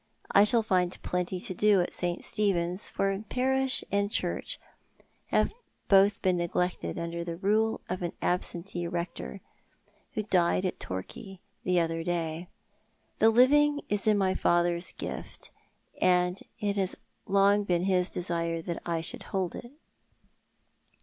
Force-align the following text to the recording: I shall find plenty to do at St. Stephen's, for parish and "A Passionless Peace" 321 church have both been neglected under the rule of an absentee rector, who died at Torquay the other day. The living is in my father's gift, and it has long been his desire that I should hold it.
I 0.31 0.45
shall 0.45 0.63
find 0.63 0.97
plenty 1.03 1.39
to 1.41 1.53
do 1.53 1.79
at 1.79 1.93
St. 1.93 2.25
Stephen's, 2.25 2.89
for 2.89 3.15
parish 3.29 3.83
and 3.91 4.07
"A 4.07 4.09
Passionless 4.09 4.43
Peace" 4.49 4.57
321 5.29 5.45
church 5.45 5.53
have 5.79 5.89
both 5.89 6.21
been 6.23 6.37
neglected 6.37 6.97
under 6.97 7.23
the 7.23 7.35
rule 7.37 7.81
of 7.87 8.01
an 8.01 8.13
absentee 8.19 8.87
rector, 8.87 9.41
who 10.13 10.23
died 10.23 10.65
at 10.65 10.79
Torquay 10.79 11.39
the 11.63 11.79
other 11.79 12.03
day. 12.03 12.47
The 13.19 13.29
living 13.29 13.81
is 13.89 14.07
in 14.07 14.17
my 14.17 14.33
father's 14.33 14.91
gift, 14.93 15.51
and 16.01 16.41
it 16.59 16.77
has 16.77 16.95
long 17.27 17.63
been 17.63 17.83
his 17.83 18.09
desire 18.09 18.59
that 18.63 18.81
I 18.83 19.01
should 19.01 19.21
hold 19.29 19.53
it. 19.55 19.71